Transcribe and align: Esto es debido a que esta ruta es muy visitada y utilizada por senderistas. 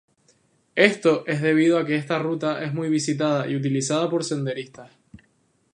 Esto 0.77 1.27
es 1.27 1.43
debido 1.43 1.77
a 1.77 1.85
que 1.85 1.95
esta 1.95 2.17
ruta 2.17 2.63
es 2.65 2.73
muy 2.73 2.89
visitada 2.89 3.47
y 3.47 3.55
utilizada 3.55 4.09
por 4.09 4.23
senderistas. 4.23 4.89